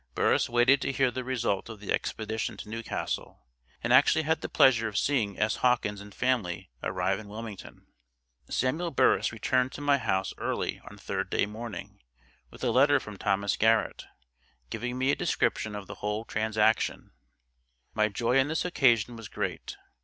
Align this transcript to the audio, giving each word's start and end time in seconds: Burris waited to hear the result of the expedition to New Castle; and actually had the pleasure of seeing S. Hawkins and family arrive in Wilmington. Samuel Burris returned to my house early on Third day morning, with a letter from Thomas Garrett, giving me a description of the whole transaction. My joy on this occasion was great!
Burris 0.15 0.49
waited 0.49 0.81
to 0.81 0.91
hear 0.91 1.11
the 1.11 1.23
result 1.23 1.69
of 1.69 1.79
the 1.79 1.93
expedition 1.93 2.57
to 2.57 2.69
New 2.69 2.81
Castle; 2.81 3.45
and 3.83 3.93
actually 3.93 4.23
had 4.23 4.41
the 4.41 4.49
pleasure 4.49 4.87
of 4.87 4.97
seeing 4.97 5.37
S. 5.39 5.57
Hawkins 5.57 6.01
and 6.01 6.11
family 6.11 6.71
arrive 6.81 7.19
in 7.19 7.27
Wilmington. 7.27 7.85
Samuel 8.49 8.89
Burris 8.89 9.31
returned 9.31 9.73
to 9.73 9.81
my 9.81 9.99
house 9.99 10.33
early 10.39 10.81
on 10.89 10.97
Third 10.97 11.29
day 11.29 11.45
morning, 11.45 11.99
with 12.49 12.63
a 12.63 12.71
letter 12.71 12.99
from 12.99 13.17
Thomas 13.17 13.55
Garrett, 13.55 14.05
giving 14.71 14.97
me 14.97 15.11
a 15.11 15.15
description 15.15 15.75
of 15.75 15.85
the 15.85 15.93
whole 16.01 16.25
transaction. 16.25 17.11
My 17.93 18.07
joy 18.09 18.39
on 18.39 18.47
this 18.47 18.65
occasion 18.65 19.15
was 19.15 19.27
great! 19.27 19.77